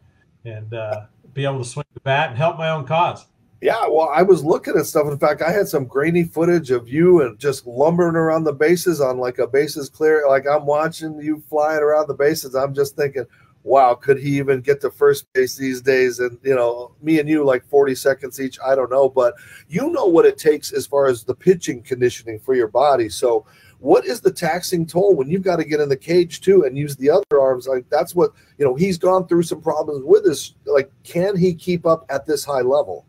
and 0.44 0.74
uh, 0.74 1.02
be 1.34 1.44
able 1.44 1.58
to 1.58 1.64
swing 1.64 1.86
the 1.94 2.00
bat 2.00 2.30
and 2.30 2.38
help 2.38 2.56
my 2.56 2.70
own 2.70 2.86
cause. 2.86 3.26
Yeah, 3.62 3.86
well, 3.86 4.10
I 4.12 4.22
was 4.22 4.42
looking 4.42 4.76
at 4.76 4.86
stuff. 4.86 5.06
In 5.06 5.16
fact, 5.20 5.40
I 5.40 5.52
had 5.52 5.68
some 5.68 5.84
grainy 5.84 6.24
footage 6.24 6.72
of 6.72 6.88
you 6.88 7.22
and 7.22 7.38
just 7.38 7.64
lumbering 7.64 8.16
around 8.16 8.42
the 8.42 8.52
bases 8.52 9.00
on 9.00 9.18
like 9.18 9.38
a 9.38 9.46
bases 9.46 9.88
clear. 9.88 10.24
Like 10.28 10.48
I'm 10.48 10.66
watching 10.66 11.20
you 11.22 11.40
flying 11.48 11.80
around 11.80 12.08
the 12.08 12.14
bases. 12.14 12.56
I'm 12.56 12.74
just 12.74 12.96
thinking, 12.96 13.24
wow, 13.62 13.94
could 13.94 14.18
he 14.18 14.36
even 14.36 14.62
get 14.62 14.80
to 14.80 14.90
first 14.90 15.32
base 15.32 15.54
these 15.54 15.80
days? 15.80 16.18
And 16.18 16.40
you 16.42 16.56
know, 16.56 16.96
me 17.02 17.20
and 17.20 17.28
you 17.28 17.44
like 17.44 17.64
40 17.66 17.94
seconds 17.94 18.40
each. 18.40 18.58
I 18.66 18.74
don't 18.74 18.90
know, 18.90 19.08
but 19.08 19.34
you 19.68 19.92
know 19.92 20.06
what 20.06 20.26
it 20.26 20.38
takes 20.38 20.72
as 20.72 20.84
far 20.84 21.06
as 21.06 21.22
the 21.22 21.34
pitching 21.34 21.82
conditioning 21.82 22.40
for 22.40 22.56
your 22.56 22.66
body. 22.66 23.08
So, 23.08 23.46
what 23.78 24.04
is 24.04 24.20
the 24.20 24.32
taxing 24.32 24.86
toll 24.86 25.14
when 25.14 25.30
you've 25.30 25.42
got 25.42 25.56
to 25.56 25.64
get 25.64 25.78
in 25.78 25.88
the 25.88 25.96
cage 25.96 26.40
too 26.40 26.64
and 26.64 26.76
use 26.76 26.96
the 26.96 27.10
other 27.10 27.40
arms? 27.40 27.68
Like 27.68 27.88
that's 27.90 28.12
what 28.12 28.32
you 28.58 28.64
know. 28.64 28.74
He's 28.74 28.98
gone 28.98 29.28
through 29.28 29.44
some 29.44 29.60
problems 29.60 30.02
with 30.04 30.24
this. 30.24 30.56
Like, 30.64 30.90
can 31.04 31.36
he 31.36 31.54
keep 31.54 31.86
up 31.86 32.04
at 32.08 32.26
this 32.26 32.44
high 32.44 32.62
level? 32.62 33.06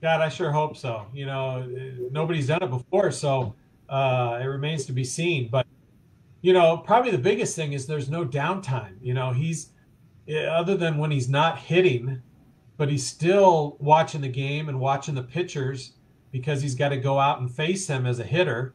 God, 0.00 0.20
I 0.20 0.28
sure 0.28 0.52
hope 0.52 0.76
so. 0.76 1.06
You 1.12 1.26
know, 1.26 1.66
nobody's 2.12 2.46
done 2.46 2.62
it 2.62 2.70
before, 2.70 3.10
so 3.10 3.54
uh, 3.88 4.38
it 4.40 4.46
remains 4.46 4.86
to 4.86 4.92
be 4.92 5.04
seen. 5.04 5.48
But 5.50 5.66
you 6.40 6.52
know, 6.52 6.76
probably 6.78 7.10
the 7.10 7.18
biggest 7.18 7.56
thing 7.56 7.72
is 7.72 7.86
there's 7.86 8.08
no 8.08 8.24
downtime. 8.24 8.96
You 9.02 9.14
know, 9.14 9.32
he's 9.32 9.70
eh, 10.28 10.44
other 10.44 10.76
than 10.76 10.98
when 10.98 11.10
he's 11.10 11.28
not 11.28 11.58
hitting, 11.58 12.22
but 12.76 12.88
he's 12.88 13.06
still 13.06 13.76
watching 13.80 14.20
the 14.20 14.28
game 14.28 14.68
and 14.68 14.78
watching 14.78 15.14
the 15.14 15.22
pitchers 15.22 15.94
because 16.30 16.62
he's 16.62 16.74
got 16.74 16.90
to 16.90 16.96
go 16.96 17.18
out 17.18 17.40
and 17.40 17.50
face 17.50 17.86
them 17.86 18.06
as 18.06 18.20
a 18.20 18.24
hitter. 18.24 18.74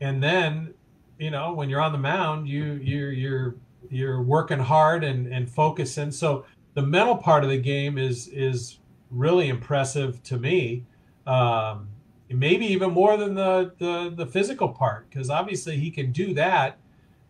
And 0.00 0.22
then, 0.22 0.74
you 1.18 1.30
know, 1.30 1.54
when 1.54 1.70
you're 1.70 1.80
on 1.80 1.92
the 1.92 1.98
mound, 1.98 2.46
you 2.46 2.74
you're 2.74 3.12
you're 3.12 3.54
you're 3.88 4.22
working 4.22 4.58
hard 4.58 5.02
and 5.02 5.32
and 5.32 5.50
focusing. 5.50 6.10
So 6.10 6.44
the 6.74 6.82
mental 6.82 7.16
part 7.16 7.42
of 7.42 7.48
the 7.48 7.58
game 7.58 7.96
is 7.96 8.28
is 8.28 8.80
really 9.10 9.48
impressive 9.48 10.22
to 10.24 10.38
me. 10.38 10.84
Um, 11.26 11.88
maybe 12.30 12.66
even 12.66 12.90
more 12.90 13.16
than 13.16 13.34
the 13.34 13.72
the, 13.78 14.12
the 14.14 14.26
physical 14.26 14.68
part, 14.68 15.08
because 15.08 15.30
obviously 15.30 15.76
he 15.76 15.90
can 15.90 16.12
do 16.12 16.34
that, 16.34 16.78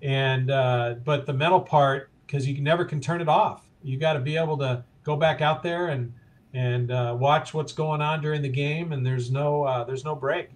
and 0.03 0.51
uh, 0.51 0.97
but 1.05 1.27
the 1.27 1.33
mental 1.33 1.61
part, 1.61 2.11
because 2.27 2.47
you 2.47 2.61
never 2.61 2.85
can 2.85 3.01
turn 3.01 3.21
it 3.21 3.29
off. 3.29 3.67
You 3.83 3.97
got 3.97 4.15
to 4.15 4.21
be 4.21 4.37
able 4.37 4.59
to 4.59 4.85
go 5.05 5.17
back 5.17 5.41
out 5.41 5.63
there 5.63 5.89
and 5.89 6.13
and 6.55 6.91
uh, 6.91 7.17
watch 7.19 7.55
what's 7.55 7.73
going 7.73 8.01
on 8.01 8.21
during 8.21 8.43
the 8.43 8.49
game, 8.49 8.93
and 8.93 9.05
there's 9.05 9.31
no 9.31 9.63
uh, 9.63 9.85
there's 9.85 10.05
no 10.05 10.15
break. 10.15 10.51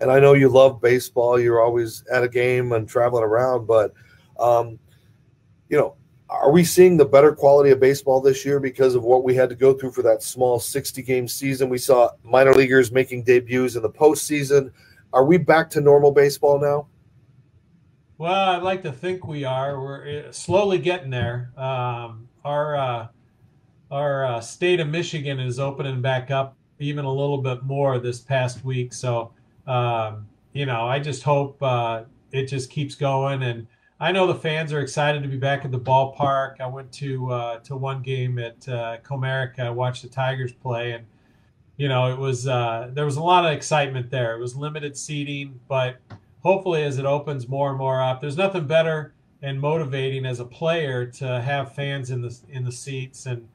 And 0.00 0.10
I 0.10 0.20
know 0.20 0.34
you 0.34 0.50
love 0.50 0.80
baseball. 0.80 1.40
You're 1.40 1.62
always 1.62 2.04
at 2.12 2.22
a 2.22 2.28
game 2.28 2.72
and 2.72 2.86
traveling 2.86 3.24
around, 3.24 3.66
but 3.66 3.94
um, 4.38 4.78
you 5.68 5.78
know 5.78 5.96
are 6.28 6.50
we 6.50 6.64
seeing 6.64 6.96
the 6.96 7.04
better 7.04 7.32
quality 7.32 7.70
of 7.70 7.80
baseball 7.80 8.20
this 8.20 8.44
year 8.44 8.58
because 8.58 8.94
of 8.94 9.04
what 9.04 9.22
we 9.22 9.34
had 9.34 9.48
to 9.48 9.54
go 9.54 9.72
through 9.72 9.92
for 9.92 10.02
that 10.02 10.22
small 10.22 10.58
60 10.58 11.02
game 11.02 11.28
season? 11.28 11.68
We 11.68 11.78
saw 11.78 12.10
minor 12.24 12.52
leaguers 12.52 12.90
making 12.90 13.24
debuts 13.24 13.76
in 13.76 13.82
the 13.82 13.90
postseason. 13.90 14.72
Are 15.12 15.24
we 15.24 15.38
back 15.38 15.70
to 15.70 15.80
normal 15.80 16.10
baseball 16.10 16.60
now? 16.60 16.88
Well, 18.18 18.32
I'd 18.32 18.62
like 18.62 18.82
to 18.82 18.92
think 18.92 19.26
we 19.26 19.44
are. 19.44 19.80
We're 19.80 20.26
uh, 20.28 20.32
slowly 20.32 20.78
getting 20.78 21.10
there. 21.10 21.52
Um, 21.56 22.28
our 22.44 22.76
uh, 22.76 23.08
our 23.90 24.24
uh, 24.24 24.40
state 24.40 24.80
of 24.80 24.88
Michigan 24.88 25.38
is 25.38 25.60
opening 25.60 26.00
back 26.00 26.30
up 26.30 26.56
even 26.78 27.04
a 27.04 27.12
little 27.12 27.38
bit 27.38 27.62
more 27.62 27.98
this 27.98 28.20
past 28.20 28.64
week. 28.64 28.92
So, 28.92 29.32
um, 29.66 30.26
you 30.52 30.66
know, 30.66 30.86
I 30.86 30.98
just 30.98 31.22
hope 31.22 31.62
uh, 31.62 32.04
it 32.32 32.46
just 32.46 32.70
keeps 32.70 32.94
going. 32.94 33.42
And 33.42 33.66
I 33.98 34.12
know 34.12 34.26
the 34.26 34.34
fans 34.34 34.74
are 34.74 34.80
excited 34.80 35.22
to 35.22 35.28
be 35.28 35.38
back 35.38 35.64
at 35.64 35.70
the 35.70 35.80
ballpark. 35.80 36.60
I 36.60 36.66
went 36.66 36.92
to 36.94 37.32
uh, 37.32 37.58
to 37.60 37.76
one 37.76 38.02
game 38.02 38.38
at 38.38 38.68
uh, 38.68 38.98
Comerica, 39.02 39.74
watched 39.74 40.02
the 40.02 40.08
Tigers 40.08 40.52
play, 40.52 40.92
and 40.92 41.06
you 41.78 41.88
know, 41.88 42.12
it 42.12 42.18
was 42.18 42.46
uh, 42.46 42.90
there 42.92 43.06
was 43.06 43.16
a 43.16 43.22
lot 43.22 43.46
of 43.46 43.52
excitement 43.52 44.10
there. 44.10 44.36
It 44.36 44.40
was 44.40 44.54
limited 44.54 44.98
seating, 44.98 45.58
but 45.66 45.96
hopefully, 46.42 46.82
as 46.82 46.98
it 46.98 47.06
opens 47.06 47.48
more 47.48 47.70
and 47.70 47.78
more 47.78 48.02
up, 48.02 48.20
there's 48.20 48.36
nothing 48.36 48.66
better 48.66 49.14
and 49.40 49.58
motivating 49.58 50.26
as 50.26 50.40
a 50.40 50.44
player 50.44 51.06
to 51.06 51.40
have 51.40 51.74
fans 51.74 52.10
in 52.10 52.20
the 52.20 52.38
in 52.50 52.64
the 52.64 52.72
seats 52.72 53.24
and 53.24 53.48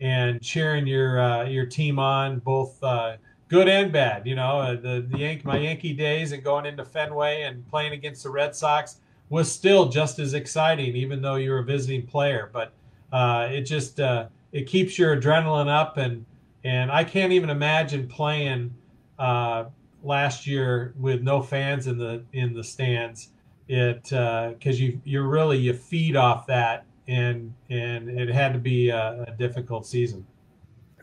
and 0.00 0.40
cheering 0.40 0.86
your 0.86 1.20
uh, 1.20 1.44
your 1.44 1.66
team 1.66 1.98
on, 1.98 2.38
both 2.38 2.80
uh, 2.84 3.16
good 3.48 3.68
and 3.68 3.92
bad. 3.92 4.28
You 4.28 4.36
know, 4.36 4.60
uh, 4.60 4.74
the 4.76 5.04
the 5.08 5.40
my 5.42 5.58
Yankee 5.58 5.92
days 5.92 6.30
and 6.30 6.44
going 6.44 6.66
into 6.66 6.84
Fenway 6.84 7.42
and 7.42 7.68
playing 7.68 7.94
against 7.94 8.22
the 8.22 8.30
Red 8.30 8.54
Sox 8.54 8.98
was 9.30 9.50
still 9.50 9.88
just 9.88 10.18
as 10.18 10.34
exciting, 10.34 10.96
even 10.96 11.20
though 11.20 11.36
you're 11.36 11.58
a 11.58 11.64
visiting 11.64 12.06
player. 12.06 12.50
But 12.52 12.72
uh, 13.12 13.48
it 13.50 13.62
just 13.62 14.00
uh, 14.00 14.28
it 14.52 14.66
keeps 14.66 14.98
your 14.98 15.16
adrenaline 15.16 15.68
up, 15.68 15.96
and 15.96 16.24
and 16.64 16.90
I 16.90 17.04
can't 17.04 17.32
even 17.32 17.50
imagine 17.50 18.08
playing 18.08 18.74
uh, 19.18 19.64
last 20.02 20.46
year 20.46 20.94
with 20.98 21.22
no 21.22 21.42
fans 21.42 21.86
in 21.86 21.98
the 21.98 22.22
in 22.32 22.54
the 22.54 22.64
stands. 22.64 23.30
It 23.68 24.02
because 24.04 24.80
you 24.80 25.00
you're 25.04 25.28
really 25.28 25.58
you 25.58 25.74
feed 25.74 26.16
off 26.16 26.46
that 26.46 26.86
and 27.08 27.52
and 27.70 28.08
it 28.08 28.28
had 28.28 28.52
to 28.52 28.58
be 28.58 28.90
a, 28.90 29.24
a 29.26 29.32
difficult 29.32 29.86
season. 29.86 30.24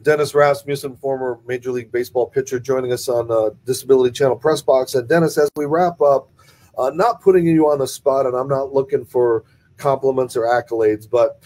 Dennis 0.03 0.35
Rasmussen, 0.35 0.95
former 0.97 1.39
Major 1.47 1.71
League 1.71 1.91
Baseball 1.91 2.27
pitcher, 2.27 2.59
joining 2.59 2.93
us 2.93 3.09
on 3.09 3.31
uh, 3.31 3.49
Disability 3.65 4.11
Channel 4.11 4.35
Press 4.35 4.61
Box. 4.61 4.93
And 4.93 5.09
Dennis, 5.09 5.37
as 5.37 5.49
we 5.55 5.65
wrap 5.65 5.99
up, 5.99 6.29
uh, 6.77 6.91
not 6.93 7.21
putting 7.21 7.45
you 7.45 7.69
on 7.69 7.79
the 7.79 7.87
spot, 7.87 8.25
and 8.25 8.35
I'm 8.35 8.47
not 8.47 8.73
looking 8.73 9.05
for 9.05 9.43
compliments 9.77 10.35
or 10.35 10.43
accolades, 10.43 11.09
but 11.09 11.43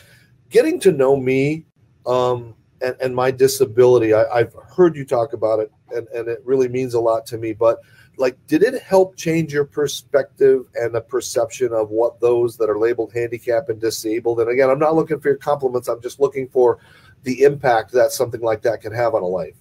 getting 0.49 0.79
to 0.81 0.91
know 0.91 1.15
me 1.15 1.65
um, 2.05 2.55
and, 2.81 2.95
and, 3.01 3.15
my 3.15 3.29
disability. 3.31 4.13
I, 4.13 4.39
have 4.39 4.53
heard 4.75 4.95
you 4.95 5.05
talk 5.05 5.33
about 5.33 5.59
it, 5.59 5.71
and, 5.91 6.07
and 6.09 6.27
it 6.27 6.41
really 6.45 6.67
means 6.67 6.93
a 6.93 6.99
lot 6.99 7.25
to 7.27 7.37
me. 7.37 7.53
But 7.53 7.79
like 8.19 8.37
did 8.47 8.61
it 8.61 8.83
help 8.83 9.15
change 9.15 9.53
your 9.53 9.65
perspective 9.65 10.65
and 10.75 10.93
the 10.93 11.01
perception 11.01 11.71
of 11.71 11.89
what 11.89 12.19
those 12.19 12.57
that 12.57 12.69
are 12.69 12.77
labeled 12.77 13.11
handicapped 13.13 13.69
and 13.69 13.79
disabled 13.79 14.41
and 14.41 14.49
again 14.49 14.69
i'm 14.69 14.77
not 14.77 14.93
looking 14.93 15.19
for 15.19 15.29
your 15.29 15.37
compliments 15.37 15.87
i'm 15.87 16.01
just 16.01 16.19
looking 16.19 16.47
for 16.49 16.79
the 17.23 17.43
impact 17.43 17.91
that 17.91 18.11
something 18.11 18.41
like 18.41 18.61
that 18.61 18.81
can 18.81 18.93
have 18.93 19.15
on 19.15 19.23
a 19.23 19.25
life 19.25 19.55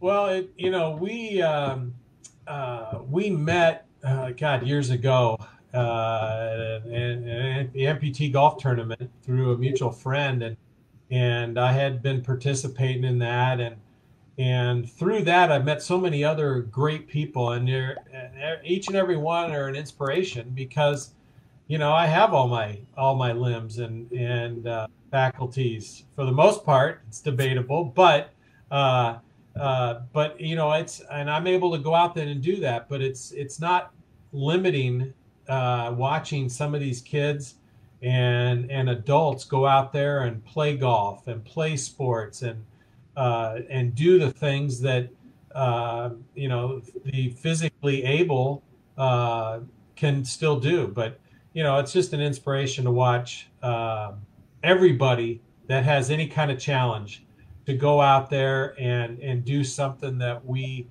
well 0.00 0.26
it, 0.26 0.52
you 0.56 0.70
know 0.70 0.90
we 0.92 1.40
um, 1.42 1.94
uh, 2.46 2.98
we 3.08 3.30
met 3.30 3.83
uh, 4.04 4.30
god 4.30 4.66
years 4.66 4.90
ago 4.90 5.36
uh, 5.72 6.80
amputee 6.86 8.32
golf 8.32 8.58
tournament 8.58 9.10
through 9.22 9.52
a 9.52 9.58
mutual 9.58 9.90
friend 9.90 10.42
and 10.42 10.56
and 11.10 11.58
i 11.58 11.72
had 11.72 12.02
been 12.02 12.22
participating 12.22 13.04
in 13.04 13.18
that 13.18 13.60
and 13.60 13.76
and 14.38 14.90
through 14.90 15.22
that 15.22 15.50
i've 15.50 15.64
met 15.64 15.82
so 15.82 15.98
many 15.98 16.24
other 16.24 16.60
great 16.60 17.06
people 17.08 17.52
and 17.52 17.68
each 18.64 18.88
and 18.88 18.96
every 18.96 19.16
one 19.16 19.52
are 19.52 19.68
an 19.68 19.76
inspiration 19.76 20.50
because 20.54 21.14
you 21.66 21.78
know 21.78 21.92
i 21.92 22.06
have 22.06 22.34
all 22.34 22.48
my 22.48 22.78
all 22.96 23.14
my 23.14 23.32
limbs 23.32 23.78
and 23.78 24.10
and 24.12 24.66
uh, 24.66 24.86
faculties. 25.10 26.04
For 26.16 26.24
the 26.24 26.32
most 26.32 26.64
part 26.64 27.02
it's 27.06 27.20
debatable 27.20 27.84
but 27.84 28.32
uh, 28.70 29.18
uh, 29.58 30.00
but 30.12 30.40
you 30.40 30.56
know 30.56 30.72
it's 30.72 31.00
and 31.12 31.30
i'm 31.30 31.46
able 31.46 31.70
to 31.70 31.78
go 31.78 31.94
out 31.94 32.14
there 32.14 32.26
and 32.26 32.42
do 32.42 32.56
that 32.56 32.88
but 32.88 33.00
it's 33.00 33.30
it's 33.32 33.60
not 33.60 33.92
limiting 34.32 35.12
uh, 35.48 35.94
watching 35.96 36.48
some 36.48 36.74
of 36.74 36.80
these 36.80 37.00
kids 37.00 37.56
and 38.02 38.70
and 38.70 38.90
adults 38.90 39.44
go 39.44 39.66
out 39.66 39.92
there 39.92 40.22
and 40.22 40.44
play 40.44 40.76
golf 40.76 41.26
and 41.26 41.44
play 41.44 41.76
sports 41.76 42.42
and 42.42 42.62
uh, 43.16 43.60
and 43.70 43.94
do 43.94 44.18
the 44.18 44.30
things 44.30 44.80
that 44.80 45.08
uh, 45.54 46.10
you 46.34 46.48
know 46.48 46.82
the 47.04 47.30
physically 47.30 48.04
able 48.04 48.62
uh, 48.98 49.60
can 49.96 50.24
still 50.24 50.58
do. 50.58 50.88
But 50.88 51.18
you 51.52 51.62
know, 51.62 51.78
it's 51.78 51.92
just 51.92 52.12
an 52.12 52.20
inspiration 52.20 52.84
to 52.84 52.90
watch 52.90 53.48
um, 53.62 54.20
everybody 54.62 55.40
that 55.66 55.84
has 55.84 56.10
any 56.10 56.26
kind 56.26 56.50
of 56.50 56.58
challenge 56.58 57.23
to 57.66 57.74
go 57.74 58.00
out 58.00 58.30
there 58.30 58.74
and 58.78 59.18
and 59.20 59.44
do 59.44 59.64
something 59.64 60.18
that 60.18 60.44
we 60.44 60.86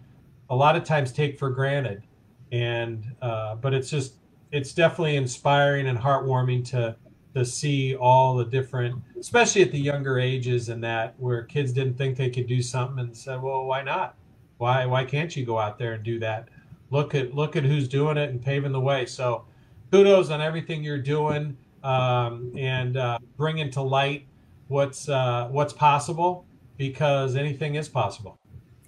a 0.50 0.56
lot 0.56 0.76
of 0.76 0.84
times 0.84 1.12
take 1.12 1.38
for 1.38 1.50
granted. 1.50 2.04
And 2.52 3.06
uh, 3.22 3.56
but 3.56 3.74
it's 3.74 3.90
just 3.90 4.16
it's 4.52 4.74
definitely 4.74 5.16
inspiring 5.16 5.88
and 5.88 5.98
heartwarming 5.98 6.70
to 6.72 6.96
to 7.34 7.44
see 7.44 7.96
all 7.96 8.36
the 8.36 8.46
different, 8.46 9.02
especially 9.20 9.64
at 9.64 9.72
the 9.72 9.80
younger 9.80 10.20
ages 10.20 10.70
and 10.70 10.84
that 10.84 11.16
where 11.18 11.44
kids 11.44 11.72
didn't 11.72 11.98
think 11.98 12.16
they 12.16 12.30
could 12.30 12.48
do 12.48 12.62
something 12.62 13.00
and 13.00 13.16
said, 13.16 13.42
well, 13.42 13.66
why 13.66 13.82
not? 13.82 14.16
Why, 14.58 14.86
why 14.86 15.04
can't 15.04 15.36
you 15.36 15.46
go 15.46 15.58
out 15.58 15.80
there 15.80 15.94
and 15.94 16.04
do 16.04 16.20
that? 16.20 16.50
Look 16.92 17.16
at, 17.16 17.34
look 17.34 17.56
at 17.56 17.64
who's 17.64 17.88
doing 17.88 18.18
it 18.18 18.30
and 18.30 18.42
paving 18.42 18.72
the 18.72 18.80
way. 18.80 19.06
So 19.08 19.46
kudos 19.92 20.30
on 20.30 20.42
everything 20.42 20.84
you're 20.84 21.00
doing 21.00 21.58
um, 21.84 22.54
and 22.56 22.98
uh, 22.98 23.18
bringing 23.36 23.72
to 23.72 23.82
light 23.82 24.28
what's, 24.68 25.10
uh, 25.10 25.48
what's 25.50 25.74
possible 25.74 26.46
because 26.90 27.36
anything 27.36 27.76
is 27.76 27.90
possible. 27.90 28.38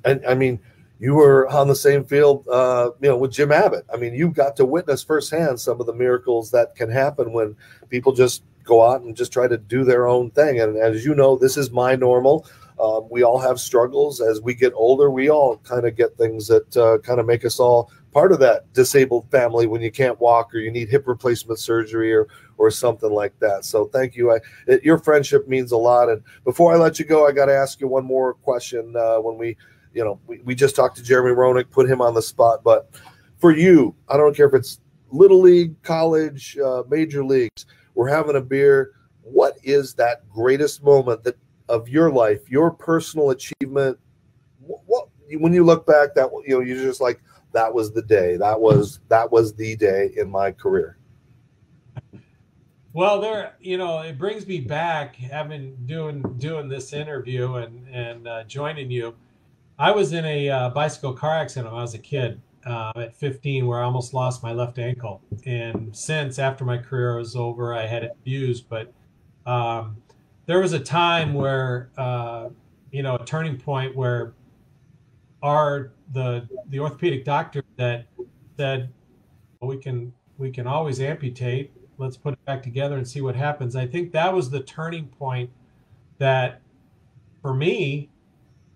And 0.03 0.25
I 0.25 0.35
mean, 0.35 0.59
you 0.99 1.15
were 1.15 1.47
on 1.49 1.67
the 1.67 1.75
same 1.75 2.03
field, 2.05 2.47
uh, 2.47 2.91
you 3.01 3.09
know, 3.09 3.17
with 3.17 3.31
Jim 3.31 3.51
Abbott. 3.51 3.85
I 3.93 3.97
mean, 3.97 4.13
you 4.13 4.29
got 4.29 4.55
to 4.57 4.65
witness 4.65 5.03
firsthand 5.03 5.59
some 5.59 5.79
of 5.79 5.87
the 5.87 5.93
miracles 5.93 6.51
that 6.51 6.75
can 6.75 6.89
happen 6.89 7.33
when 7.33 7.55
people 7.89 8.13
just 8.13 8.43
go 8.63 8.85
out 8.85 9.01
and 9.01 9.15
just 9.15 9.31
try 9.31 9.47
to 9.47 9.57
do 9.57 9.83
their 9.83 10.07
own 10.07 10.31
thing. 10.31 10.61
And 10.61 10.77
as 10.77 11.05
you 11.05 11.13
know, 11.15 11.37
this 11.37 11.57
is 11.57 11.71
my 11.71 11.95
normal. 11.95 12.47
Um, 12.79 13.07
we 13.09 13.23
all 13.23 13.39
have 13.39 13.59
struggles 13.59 14.19
as 14.19 14.41
we 14.41 14.53
get 14.53 14.73
older. 14.75 15.09
We 15.09 15.29
all 15.29 15.57
kind 15.57 15.85
of 15.85 15.95
get 15.95 16.17
things 16.17 16.47
that 16.47 16.75
uh, 16.75 16.97
kind 16.99 17.19
of 17.19 17.25
make 17.25 17.45
us 17.45 17.59
all 17.59 17.91
part 18.11 18.31
of 18.31 18.39
that 18.39 18.71
disabled 18.73 19.29
family 19.29 19.67
when 19.67 19.81
you 19.81 19.91
can't 19.91 20.19
walk 20.19 20.53
or 20.53 20.59
you 20.59 20.71
need 20.71 20.89
hip 20.89 21.07
replacement 21.07 21.59
surgery 21.59 22.13
or 22.13 22.27
or 22.57 22.71
something 22.71 23.11
like 23.11 23.37
that. 23.39 23.65
So 23.65 23.85
thank 23.85 24.15
you. 24.15 24.31
I, 24.31 24.39
it, 24.67 24.83
your 24.83 24.97
friendship 24.97 25.47
means 25.47 25.71
a 25.71 25.77
lot. 25.77 26.09
And 26.09 26.21
before 26.43 26.73
I 26.73 26.77
let 26.77 26.99
you 26.99 27.05
go, 27.05 27.27
I 27.27 27.31
got 27.31 27.45
to 27.45 27.55
ask 27.55 27.79
you 27.79 27.87
one 27.87 28.05
more 28.05 28.33
question. 28.33 28.95
Uh, 28.95 29.17
when 29.17 29.37
we 29.37 29.57
you 29.95 30.03
know, 30.03 30.19
we, 30.27 30.39
we 30.39 30.53
just 30.53 30.75
talked 30.75 30.97
to 30.97 31.03
Jeremy 31.03 31.33
Roenick, 31.33 31.71
put 31.71 31.89
him 31.89 32.01
on 32.01 32.13
the 32.13 32.21
spot. 32.21 32.63
But 32.63 32.89
for 33.37 33.51
you, 33.55 33.95
I 34.09 34.17
don't 34.17 34.35
care 34.35 34.45
if 34.45 34.53
it's 34.53 34.81
little 35.09 35.39
league, 35.39 35.81
college, 35.81 36.57
uh, 36.57 36.83
major 36.89 37.23
leagues, 37.23 37.65
we're 37.95 38.09
having 38.09 38.35
a 38.35 38.41
beer. 38.41 38.91
What 39.21 39.57
is 39.63 39.93
that 39.95 40.29
greatest 40.29 40.83
moment 40.83 41.23
that 41.23 41.37
of 41.69 41.89
your 41.89 42.11
life, 42.11 42.49
your 42.49 42.69
personal 42.69 43.31
achievement? 43.31 43.97
What, 44.59 44.81
what 44.85 45.07
when 45.39 45.53
you 45.53 45.63
look 45.63 45.87
back, 45.87 46.13
that 46.15 46.29
you 46.45 46.55
know, 46.55 46.59
you're 46.59 46.83
just 46.83 47.01
like 47.01 47.21
that 47.53 47.73
was 47.73 47.93
the 47.93 48.01
day. 48.01 48.35
That 48.35 48.59
was 48.59 48.99
that 49.07 49.31
was 49.31 49.55
the 49.55 49.75
day 49.77 50.11
in 50.17 50.29
my 50.29 50.51
career. 50.51 50.97
Well, 52.95 53.19
there, 53.19 53.55
you 53.59 53.77
know, 53.77 53.99
it 53.99 54.17
brings 54.17 54.47
me 54.47 54.61
back 54.61 55.17
having 55.17 55.75
doing 55.85 56.21
doing 56.37 56.69
this 56.69 56.93
interview 56.93 57.55
and 57.55 57.85
and 57.89 58.25
uh, 58.25 58.43
joining 58.45 58.89
you 58.89 59.13
I 59.77 59.91
was 59.91 60.13
in 60.13 60.23
a 60.23 60.49
uh, 60.49 60.69
bicycle 60.69 61.11
car 61.13 61.35
accident 61.35 61.73
when 61.73 61.79
I 61.79 61.83
was 61.83 61.93
a 61.93 61.99
kid 61.99 62.39
uh, 62.65 62.93
at 62.95 63.17
15 63.17 63.67
where 63.67 63.81
I 63.81 63.83
almost 63.83 64.13
lost 64.13 64.41
my 64.41 64.53
left 64.53 64.79
ankle. 64.79 65.21
And 65.45 65.95
since 65.95 66.39
after 66.39 66.63
my 66.63 66.77
career 66.77 67.17
was 67.17 67.35
over, 67.35 67.73
I 67.73 67.85
had 67.85 68.03
it 68.03 68.15
fused. 68.23 68.69
But 68.69 68.93
um, 69.45 69.97
there 70.45 70.61
was 70.61 70.71
a 70.71 70.79
time 70.79 71.33
where, 71.33 71.89
uh, 71.97 72.49
you 72.91 73.03
know, 73.03 73.15
a 73.15 73.25
turning 73.25 73.57
point 73.57 73.93
where 73.93 74.33
our 75.43 75.91
the 76.13 76.47
the 76.69 76.79
orthopedic 76.79 77.25
doctor 77.25 77.61
that 77.75 78.05
said 78.55 78.89
well, 79.59 79.69
we 79.69 79.77
can 79.77 80.13
we 80.37 80.49
can 80.49 80.65
always 80.65 81.01
amputate. 81.01 81.73
Let's 81.97 82.17
put 82.17 82.33
it 82.33 82.45
back 82.45 82.63
together 82.63 82.97
and 82.97 83.07
see 83.07 83.21
what 83.21 83.35
happens. 83.35 83.75
I 83.75 83.87
think 83.87 84.11
that 84.11 84.33
was 84.33 84.49
the 84.49 84.61
turning 84.61 85.07
point 85.07 85.49
that 86.17 86.61
for 87.41 87.53
me 87.53 88.09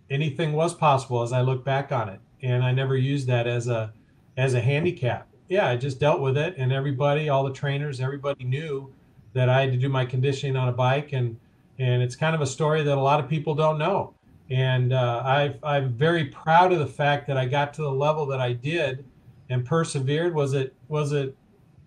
anything 0.10 0.54
was 0.54 0.74
possible 0.74 1.22
as 1.22 1.32
I 1.34 1.42
look 1.42 1.64
back 1.64 1.92
on 1.92 2.10
it. 2.10 2.20
And 2.42 2.64
I 2.64 2.72
never 2.72 2.96
used 2.96 3.28
that 3.28 3.48
as 3.48 3.68
a 3.68 3.94
as 4.38 4.54
a 4.54 4.62
handicap. 4.62 5.28
Yeah, 5.50 5.68
I 5.68 5.76
just 5.76 6.00
dealt 6.00 6.22
with 6.22 6.38
it 6.38 6.56
and 6.58 6.72
everybody, 6.72 7.30
all 7.30 7.44
the 7.44 7.54
trainers, 7.54 8.00
everybody 8.00 8.44
knew 8.44 8.94
that 9.34 9.50
I 9.50 9.62
had 9.62 9.72
to 9.72 9.78
do 9.78 9.90
my 9.90 10.06
conditioning 10.06 10.56
on 10.56 10.70
a 10.70 10.72
bike 10.72 11.14
and 11.14 11.38
and 11.80 12.04
it's 12.04 12.16
kind 12.16 12.36
of 12.36 12.42
a 12.42 12.46
story 12.46 12.84
that 12.84 12.98
a 12.98 13.02
lot 13.02 13.20
of 13.20 13.30
people 13.30 13.56
don't 13.56 13.78
know. 13.78 14.14
And 14.50 14.94
uh, 14.94 15.22
i 15.26 15.56
I'm 15.64 15.94
very 15.94 16.26
proud 16.26 16.74
of 16.74 16.80
the 16.80 16.88
fact 16.88 17.28
that 17.28 17.38
I 17.38 17.46
got 17.46 17.74
to 17.76 17.82
the 17.82 17.92
level 17.92 18.26
that 18.28 18.42
I 18.42 18.54
did 18.54 19.06
and 19.50 19.66
persevered. 19.66 20.34
Was 20.34 20.54
it 20.54 20.74
was 20.88 21.12
it 21.12 21.36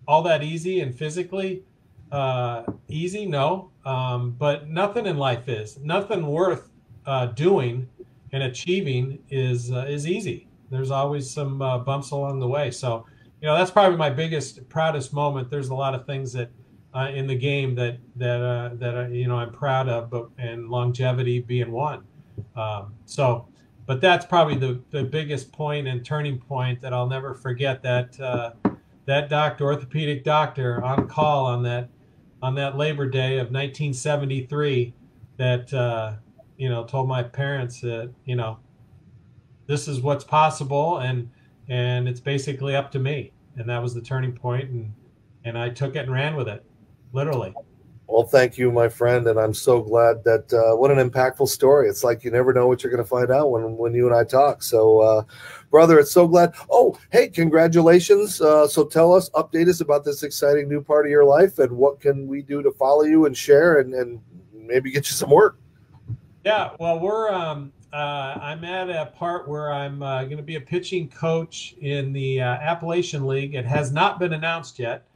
all 0.07 0.21
that 0.23 0.43
easy 0.43 0.81
and 0.81 0.93
physically 0.95 1.63
uh, 2.11 2.63
easy? 2.87 3.25
No, 3.25 3.71
um, 3.85 4.31
but 4.31 4.69
nothing 4.69 5.05
in 5.05 5.17
life 5.17 5.47
is 5.49 5.77
nothing 5.79 6.27
worth 6.27 6.69
uh, 7.05 7.27
doing 7.27 7.87
and 8.31 8.43
achieving 8.43 9.19
is 9.29 9.71
uh, 9.71 9.85
is 9.87 10.07
easy. 10.07 10.47
there's 10.69 10.91
always 10.91 11.29
some 11.29 11.61
uh, 11.61 11.77
bumps 11.77 12.11
along 12.11 12.39
the 12.39 12.47
way. 12.47 12.71
So, 12.71 13.05
you 13.41 13.47
know, 13.47 13.55
that's 13.55 13.69
probably 13.69 13.95
my 13.95 14.09
biggest, 14.09 14.67
proudest 14.69 15.13
moment. 15.13 15.51
There's 15.51 15.69
a 15.69 15.75
lot 15.75 15.93
of 15.93 16.07
things 16.07 16.33
that 16.33 16.49
uh, 16.95 17.11
in 17.13 17.27
the 17.27 17.35
game 17.35 17.75
that 17.75 17.97
that 18.15 18.41
uh, 18.41 18.69
that 18.75 19.11
you 19.11 19.27
know 19.27 19.37
I'm 19.37 19.51
proud 19.51 19.87
of, 19.89 20.09
but 20.09 20.29
and 20.37 20.69
longevity 20.69 21.39
being 21.39 21.71
one. 21.71 22.03
Um, 22.55 22.93
so, 23.05 23.47
but 23.85 24.01
that's 24.01 24.25
probably 24.25 24.55
the 24.55 24.81
the 24.91 25.03
biggest 25.03 25.51
point 25.51 25.87
and 25.87 26.05
turning 26.05 26.39
point 26.39 26.81
that 26.81 26.93
I'll 26.93 27.07
never 27.07 27.33
forget. 27.33 27.81
That 27.83 28.19
uh, 28.19 28.51
that 29.05 29.29
doctor, 29.29 29.65
orthopedic 29.65 30.23
doctor, 30.23 30.83
on 30.83 31.07
call 31.07 31.45
on 31.45 31.63
that 31.63 31.89
on 32.41 32.55
that 32.55 32.77
Labor 32.77 33.07
Day 33.07 33.35
of 33.35 33.51
1973, 33.51 34.93
that 35.37 35.73
uh, 35.73 36.13
you 36.57 36.69
know 36.69 36.83
told 36.85 37.07
my 37.07 37.23
parents 37.23 37.81
that 37.81 38.11
you 38.25 38.35
know 38.35 38.59
this 39.67 39.87
is 39.87 40.01
what's 40.01 40.23
possible 40.23 40.99
and 40.99 41.29
and 41.69 42.07
it's 42.07 42.19
basically 42.19 42.75
up 42.75 42.91
to 42.91 42.99
me 42.99 43.31
and 43.55 43.69
that 43.69 43.81
was 43.81 43.93
the 43.93 44.01
turning 44.01 44.33
point 44.33 44.69
and 44.69 44.93
and 45.45 45.57
I 45.57 45.69
took 45.69 45.95
it 45.95 45.99
and 45.99 46.11
ran 46.11 46.35
with 46.35 46.47
it 46.47 46.65
literally. 47.13 47.53
Well, 48.13 48.27
thank 48.27 48.59
you, 48.59 48.71
my 48.71 48.89
friend, 48.89 49.25
and 49.25 49.39
I'm 49.39 49.55
so 49.55 49.81
glad 49.81 50.23
that 50.23 50.53
uh, 50.53 50.77
what 50.77 50.91
an 50.91 51.09
impactful 51.09 51.49
story. 51.49 51.89
It's 51.89 52.03
like 52.03 52.23
you 52.23 52.29
never 52.29 52.53
know 52.53 52.67
what 52.67 52.83
you're 52.83 52.91
going 52.91 53.03
to 53.03 53.09
find 53.09 53.31
out 53.31 53.49
when 53.49 53.75
when 53.75 53.95
you 53.95 54.05
and 54.05 54.15
I 54.15 54.23
talk. 54.23 54.61
So, 54.61 54.99
uh, 54.99 55.23
brother, 55.71 55.97
it's 55.97 56.11
so 56.11 56.27
glad. 56.27 56.53
Oh, 56.69 56.95
hey, 57.11 57.27
congratulations! 57.27 58.39
Uh, 58.39 58.67
so, 58.67 58.85
tell 58.85 59.15
us, 59.15 59.31
update 59.31 59.67
us 59.67 59.81
about 59.81 60.05
this 60.05 60.21
exciting 60.21 60.69
new 60.69 60.79
part 60.79 61.07
of 61.07 61.09
your 61.09 61.25
life, 61.25 61.57
and 61.57 61.71
what 61.71 61.99
can 62.01 62.27
we 62.27 62.43
do 62.43 62.61
to 62.61 62.69
follow 62.73 63.01
you 63.01 63.25
and 63.25 63.35
share, 63.35 63.79
and 63.79 63.95
and 63.95 64.21
maybe 64.53 64.91
get 64.91 65.09
you 65.09 65.15
some 65.15 65.31
work. 65.31 65.57
Yeah, 66.45 66.69
well, 66.79 66.99
we're 66.99 67.31
um, 67.31 67.73
uh, 67.93 68.37
I'm 68.39 68.63
at 68.63 68.91
a 68.91 69.07
part 69.07 69.47
where 69.47 69.73
I'm 69.73 70.03
uh, 70.03 70.25
going 70.25 70.37
to 70.37 70.43
be 70.43 70.57
a 70.57 70.61
pitching 70.61 71.09
coach 71.09 71.73
in 71.81 72.13
the 72.13 72.41
uh, 72.41 72.45
Appalachian 72.45 73.25
League. 73.25 73.55
It 73.55 73.65
has 73.65 73.91
not 73.91 74.19
been 74.19 74.33
announced 74.33 74.77
yet 74.77 75.07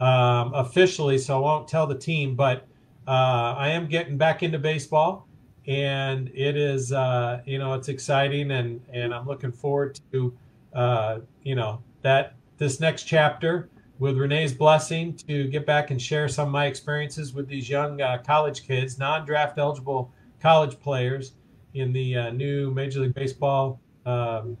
um, 0.00 0.52
officially, 0.54 1.18
so 1.18 1.36
I 1.36 1.40
won't 1.40 1.68
tell 1.68 1.86
the 1.86 1.98
team. 1.98 2.34
But 2.34 2.66
uh, 3.06 3.54
I 3.56 3.68
am 3.68 3.86
getting 3.86 4.16
back 4.16 4.42
into 4.42 4.58
baseball, 4.58 5.26
and 5.66 6.30
it 6.34 6.56
is 6.56 6.92
uh, 6.92 7.40
you 7.44 7.58
know 7.58 7.74
it's 7.74 7.88
exciting, 7.88 8.50
and 8.52 8.80
and 8.92 9.14
I'm 9.14 9.26
looking 9.26 9.52
forward 9.52 9.98
to 10.12 10.34
uh, 10.74 11.18
you 11.42 11.54
know 11.54 11.82
that 12.02 12.34
this 12.58 12.80
next 12.80 13.04
chapter 13.04 13.68
with 13.98 14.16
Renee's 14.18 14.52
blessing 14.52 15.14
to 15.26 15.48
get 15.48 15.64
back 15.64 15.90
and 15.90 16.00
share 16.00 16.28
some 16.28 16.48
of 16.48 16.52
my 16.52 16.66
experiences 16.66 17.32
with 17.32 17.48
these 17.48 17.68
young 17.68 18.00
uh, 18.02 18.18
college 18.18 18.66
kids, 18.66 18.98
non-draft 18.98 19.56
eligible 19.58 20.12
college 20.40 20.78
players 20.80 21.32
in 21.72 21.92
the 21.92 22.16
uh, 22.16 22.30
new 22.30 22.70
Major 22.70 23.00
League 23.00 23.14
Baseball 23.14 23.80
um, 24.04 24.56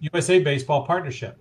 USA 0.00 0.40
Baseball 0.40 0.84
partnership. 0.84 1.38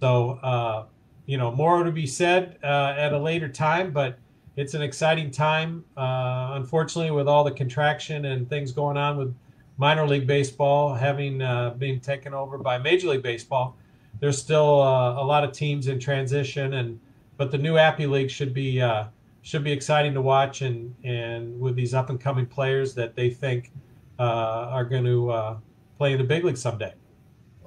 So 0.00 0.38
uh, 0.42 0.86
you 1.30 1.36
know, 1.38 1.52
more 1.52 1.84
to 1.84 1.92
be 1.92 2.08
said 2.08 2.58
uh, 2.64 2.92
at 2.98 3.12
a 3.12 3.18
later 3.18 3.48
time, 3.48 3.92
but 3.92 4.18
it's 4.56 4.74
an 4.74 4.82
exciting 4.82 5.30
time. 5.30 5.84
Uh, 5.96 6.54
unfortunately, 6.54 7.12
with 7.12 7.28
all 7.28 7.44
the 7.44 7.52
contraction 7.52 8.24
and 8.24 8.48
things 8.48 8.72
going 8.72 8.96
on 8.96 9.16
with 9.16 9.32
minor 9.76 10.08
league 10.08 10.26
baseball 10.26 10.92
having 10.92 11.40
uh, 11.40 11.70
been 11.78 12.00
taken 12.00 12.34
over 12.34 12.58
by 12.58 12.78
Major 12.78 13.10
League 13.10 13.22
Baseball, 13.22 13.76
there's 14.18 14.38
still 14.38 14.82
uh, 14.82 15.22
a 15.22 15.24
lot 15.24 15.44
of 15.44 15.52
teams 15.52 15.86
in 15.86 16.00
transition, 16.00 16.74
and 16.74 16.98
but 17.36 17.52
the 17.52 17.58
new 17.58 17.76
Appy 17.76 18.08
League 18.08 18.28
should 18.28 18.52
be 18.52 18.82
uh, 18.82 19.04
should 19.42 19.62
be 19.62 19.70
exciting 19.70 20.12
to 20.14 20.20
watch, 20.20 20.62
and 20.62 20.92
and 21.04 21.60
with 21.60 21.76
these 21.76 21.94
up 21.94 22.10
and 22.10 22.20
coming 22.20 22.44
players 22.44 22.92
that 22.94 23.14
they 23.14 23.30
think 23.30 23.70
uh, 24.18 24.66
are 24.72 24.84
going 24.84 25.04
to 25.04 25.60
play 25.96 26.10
in 26.10 26.18
the 26.18 26.24
big 26.24 26.42
league 26.42 26.56
someday. 26.56 26.92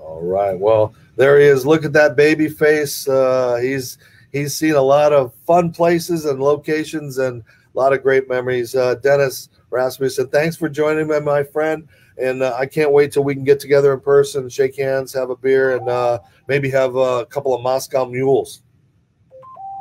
All 0.04 0.22
right. 0.22 0.60
Well, 0.60 0.94
there 1.16 1.40
he 1.40 1.46
is. 1.46 1.66
Look 1.66 1.86
at 1.86 1.94
that 1.94 2.18
baby 2.18 2.50
face. 2.50 3.08
Uh, 3.08 3.58
he's 3.62 3.98
he's 4.34 4.54
seen 4.56 4.76
a 4.76 4.82
lot 4.82 5.14
of 5.14 5.34
fun 5.48 5.72
places 5.72 6.26
and 6.26 6.42
locations 6.42 7.20
and 7.20 7.42
a 7.42 7.78
lot 7.78 7.94
of 7.94 8.04
great 8.04 8.28
memories. 8.28 8.76
Uh, 8.76 8.96
Dennis 8.96 9.50
Rasmussen, 9.70 10.28
thanks 10.28 10.58
for 10.58 10.68
joining 10.68 11.08
me, 11.08 11.20
my 11.22 11.42
friend. 11.42 11.88
And 12.18 12.44
uh, 12.44 12.56
I 12.60 12.66
can't 12.66 12.92
wait 12.92 13.14
till 13.14 13.24
we 13.24 13.34
can 13.34 13.46
get 13.46 13.60
together 13.60 13.94
in 13.94 14.02
person, 14.02 14.50
shake 14.50 14.76
hands, 14.76 15.14
have 15.14 15.30
a 15.30 15.36
beer, 15.36 15.78
and 15.78 15.88
uh, 15.90 16.20
maybe 16.48 16.70
have 16.70 16.96
a 16.96 17.26
couple 17.26 17.56
of 17.56 17.62
Moscow 17.62 18.06
mules. 18.06 18.62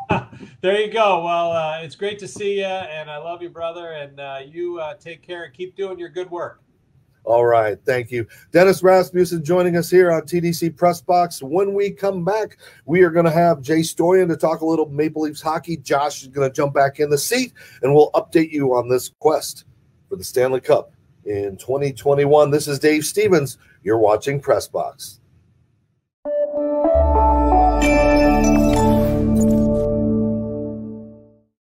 there 0.61 0.81
you 0.81 0.91
go. 0.91 1.25
Well, 1.25 1.53
uh, 1.53 1.81
it's 1.83 1.97
great 1.97 2.19
to 2.21 2.29
see 2.29 2.61
you, 2.61 2.65
and 2.65 3.11
I 3.11 3.19
love 3.19 3.43
you, 3.43 3.51
brother. 3.51 3.93
And 3.93 4.21
uh, 4.21 4.39
you 4.47 4.81
take 5.01 5.21
care 5.21 5.45
and 5.45 5.53
keep 5.53 5.77
doing 5.77 5.99
your 5.99 6.09
good 6.09 6.31
work. 6.31 6.63
All 7.25 7.47
right. 7.47 7.79
Thank 7.87 8.11
you. 8.11 8.27
Dennis 8.51 8.83
Rasmussen 8.83 9.45
joining 9.45 9.77
us 9.77 9.89
here 9.89 10.11
on 10.11 10.23
TDC 10.23 10.77
Press 10.77 11.01
Box. 11.01 11.41
When 11.41 11.73
we 11.73 11.91
come 11.91 12.25
back, 12.25 12.59
we 12.85 13.03
are 13.03 13.11
going 13.11 13.27
to 13.27 13.31
have 13.31 13.63
Jay 13.63 13.81
Stoyan 13.81 14.29
to 14.29 14.37
talk 14.37 14.61
a 14.61 14.67
little 14.67 14.89
Maple 14.89 15.23
Leafs 15.23 15.41
hockey. 15.41 15.77
Josh 15.77 16.23
is 16.23 16.29
going 16.29 16.51
to 16.51 16.55
jump 16.55 16.75
back 16.75 16.99
in 16.99 17.11
the 17.11 17.19
seat, 17.19 17.53
and 17.83 17.95
we'll 17.95 18.11
update 18.13 18.51
you 18.51 18.75
on 18.75 18.89
this 18.89 19.11
quest 19.21 19.67
for 20.09 20.17
the 20.17 20.25
Stanley 20.25 20.61
Cup 20.61 20.93
in 21.25 21.57
2021. 21.57 22.51
This 22.51 22.67
is 22.67 22.81
Dave 22.81 23.05
Stevens. 23.05 23.57
You're 23.85 23.99
watching 23.99 24.41
Press 24.41 24.67
Box. 24.67 25.21